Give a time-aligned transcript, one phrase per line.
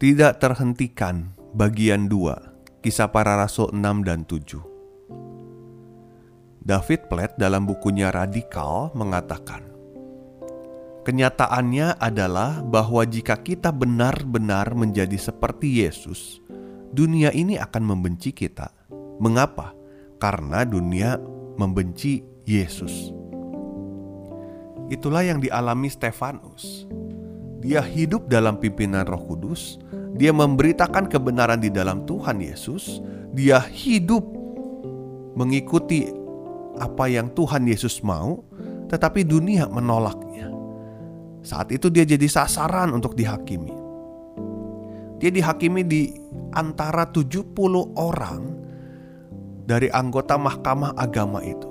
[0.00, 8.96] Tidak terhentikan bagian 2 Kisah para Rasul 6 dan 7 David Platt dalam bukunya Radikal
[8.96, 9.60] mengatakan
[11.04, 16.40] Kenyataannya adalah bahwa jika kita benar-benar menjadi seperti Yesus
[16.96, 18.72] Dunia ini akan membenci kita.
[19.20, 19.76] Mengapa?
[20.16, 21.20] Karena dunia
[21.60, 23.12] membenci Yesus.
[24.88, 26.88] Itulah yang dialami Stefanus
[27.60, 29.76] dia hidup dalam pimpinan Roh Kudus,
[30.16, 33.04] dia memberitakan kebenaran di dalam Tuhan Yesus,
[33.36, 34.24] dia hidup
[35.36, 36.08] mengikuti
[36.80, 38.40] apa yang Tuhan Yesus mau,
[38.88, 40.48] tetapi dunia menolaknya.
[41.44, 43.76] Saat itu dia jadi sasaran untuk dihakimi.
[45.20, 46.16] Dia dihakimi di
[46.56, 47.52] antara 70
[48.00, 48.40] orang
[49.68, 51.68] dari anggota mahkamah agama itu.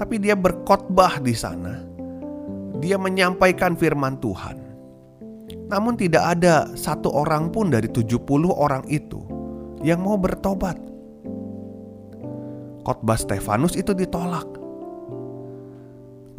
[0.00, 1.84] Tapi dia berkhotbah di sana.
[2.80, 4.67] Dia menyampaikan firman Tuhan
[5.68, 9.20] namun tidak ada satu orang pun dari 70 orang itu
[9.84, 10.80] yang mau bertobat.
[12.88, 14.48] Khotbah Stefanus itu ditolak.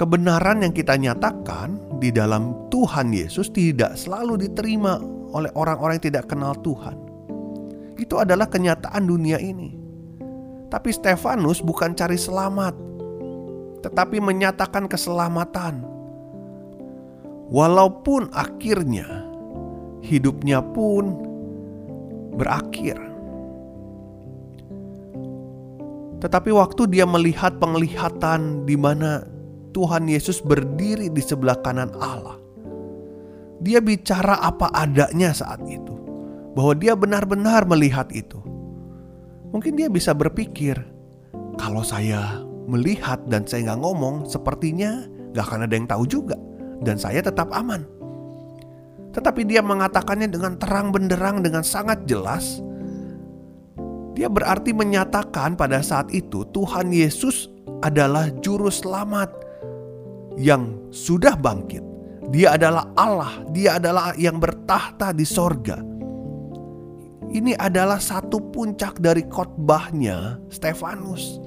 [0.01, 4.97] Kebenaran yang kita nyatakan di dalam Tuhan Yesus tidak selalu diterima
[5.29, 6.97] oleh orang-orang yang tidak kenal Tuhan.
[8.01, 9.77] Itu adalah kenyataan dunia ini.
[10.73, 12.73] Tapi Stefanus bukan cari selamat,
[13.85, 15.83] tetapi menyatakan keselamatan
[17.49, 19.28] walaupun akhirnya
[20.03, 21.15] hidupnya pun
[22.35, 22.95] berakhir.
[26.19, 29.23] Tetapi waktu dia melihat penglihatan di mana
[29.71, 32.35] Tuhan Yesus berdiri di sebelah kanan Allah,
[33.63, 35.95] dia bicara apa adanya saat itu,
[36.55, 38.43] bahwa dia benar-benar melihat itu.
[39.55, 40.75] Mungkin dia bisa berpikir,
[41.55, 46.35] kalau saya melihat dan saya nggak ngomong, sepertinya gak akan ada yang tahu juga
[46.83, 47.98] dan saya tetap aman.
[49.09, 52.61] Tetapi dia mengatakannya dengan terang benderang dengan sangat jelas.
[54.13, 57.47] Dia berarti menyatakan pada saat itu Tuhan Yesus
[57.79, 59.31] adalah juru selamat
[60.35, 61.81] yang sudah bangkit.
[62.29, 65.81] Dia adalah Allah, dia adalah yang bertahta di sorga.
[67.29, 71.41] Ini adalah satu puncak dari khotbahnya Stefanus.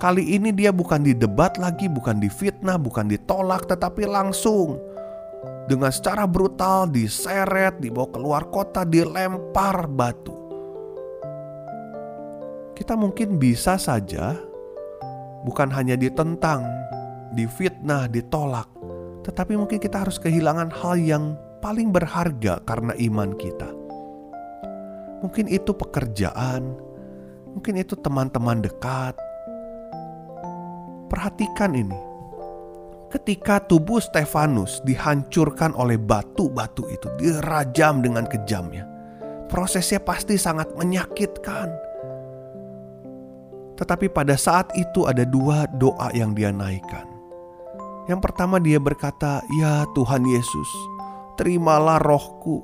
[0.00, 4.80] Kali ini dia bukan didebat lagi, bukan difitnah, bukan ditolak, tetapi langsung
[5.70, 10.34] dengan secara brutal diseret, dibawa keluar kota, dilempar batu.
[12.74, 14.34] Kita mungkin bisa saja
[15.46, 16.66] bukan hanya ditentang,
[17.38, 18.66] difitnah, ditolak,
[19.22, 23.70] tetapi mungkin kita harus kehilangan hal yang paling berharga karena iman kita.
[25.22, 26.74] Mungkin itu pekerjaan,
[27.54, 29.14] mungkin itu teman-teman dekat,
[31.10, 32.09] Perhatikan ini.
[33.10, 38.86] Ketika tubuh Stefanus dihancurkan oleh batu-batu itu, dirajam dengan kejamnya.
[39.50, 41.74] Prosesnya pasti sangat menyakitkan.
[43.74, 47.02] Tetapi pada saat itu ada dua doa yang dia naikkan.
[48.06, 50.70] Yang pertama dia berkata, "Ya Tuhan Yesus,
[51.34, 52.62] terimalah rohku."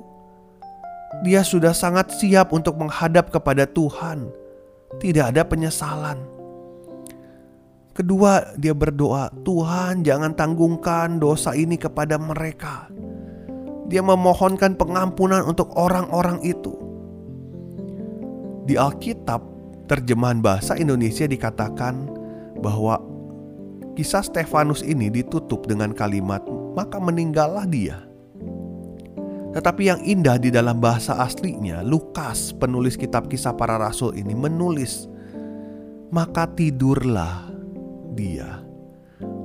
[1.27, 4.31] Dia sudah sangat siap untuk menghadap kepada Tuhan.
[5.03, 6.36] Tidak ada penyesalan
[7.97, 12.93] Kedua, dia berdoa, "Tuhan, jangan tanggungkan dosa ini kepada mereka."
[13.89, 16.77] Dia memohonkan pengampunan untuk orang-orang itu.
[18.69, 19.41] Di Alkitab,
[19.89, 22.05] terjemahan bahasa Indonesia dikatakan
[22.61, 23.01] bahwa
[23.97, 26.45] kisah Stefanus ini ditutup dengan kalimat,
[26.77, 28.05] "Maka meninggallah dia."
[29.57, 35.09] Tetapi yang indah di dalam bahasa aslinya, Lukas, penulis kitab Kisah Para Rasul ini menulis,
[36.13, 37.56] "Maka tidurlah
[38.17, 38.65] dia.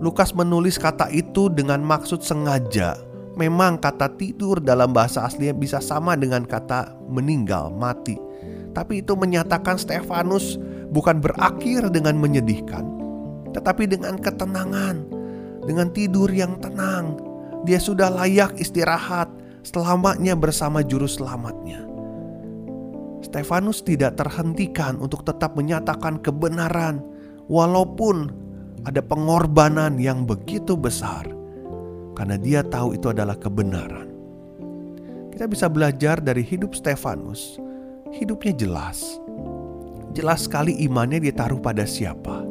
[0.00, 2.96] Lukas menulis kata itu dengan maksud sengaja.
[3.36, 8.16] Memang kata tidur dalam bahasa aslinya bisa sama dengan kata meninggal, mati.
[8.72, 10.60] Tapi itu menyatakan Stefanus
[10.92, 12.84] bukan berakhir dengan menyedihkan,
[13.56, 15.08] tetapi dengan ketenangan,
[15.64, 17.16] dengan tidur yang tenang.
[17.64, 19.32] Dia sudah layak istirahat
[19.64, 21.88] selamanya bersama juru selamatnya.
[23.22, 27.00] Stefanus tidak terhentikan untuk tetap menyatakan kebenaran
[27.46, 28.41] walaupun
[28.82, 31.30] ada pengorbanan yang begitu besar
[32.18, 34.10] karena dia tahu itu adalah kebenaran.
[35.32, 37.56] Kita bisa belajar dari hidup Stefanus.
[38.12, 39.16] Hidupnya jelas.
[40.12, 42.44] Jelas sekali imannya ditaruh pada siapa.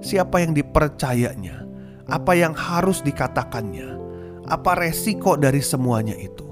[0.00, 1.68] Siapa yang dipercayanya.
[2.08, 4.00] Apa yang harus dikatakannya.
[4.48, 6.48] Apa resiko dari semuanya itu.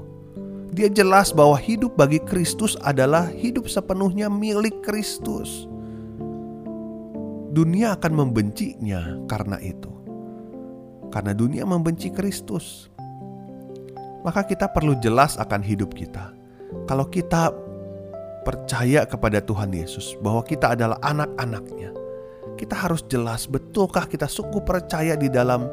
[0.73, 5.69] Dia jelas bahwa hidup bagi Kristus adalah hidup sepenuhnya milik Kristus.
[7.52, 10.02] Dunia akan membencinya karena itu
[11.12, 12.88] karena dunia membenci Kristus.
[14.25, 16.32] Maka kita perlu jelas akan hidup kita.
[16.88, 17.52] Kalau kita
[18.43, 21.93] percaya kepada Tuhan Yesus bahwa kita adalah anak-anaknya,
[22.56, 25.69] kita harus jelas betulkah kita sungguh percaya di dalam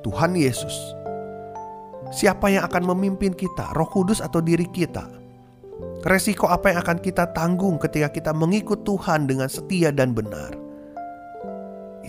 [0.00, 0.96] Tuhan Yesus.
[2.08, 5.04] Siapa yang akan memimpin kita, Roh Kudus atau diri kita?
[6.08, 10.67] Resiko apa yang akan kita tanggung ketika kita mengikut Tuhan dengan setia dan benar?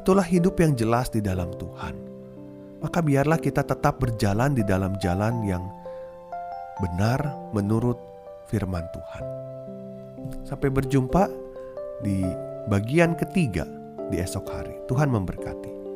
[0.10, 2.10] Itulah hidup yang jelas di dalam Tuhan
[2.80, 5.64] maka biarlah kita tetap berjalan di dalam jalan yang
[6.80, 7.20] benar
[7.52, 8.00] menurut
[8.48, 9.24] firman Tuhan.
[10.48, 11.28] Sampai berjumpa
[12.00, 12.24] di
[12.72, 13.68] bagian ketiga
[14.08, 14.76] di esok hari.
[14.88, 15.89] Tuhan memberkati.